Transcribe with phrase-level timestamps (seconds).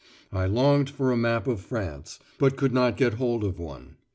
[0.33, 3.97] I longed for a map of France, but could not get hold of one.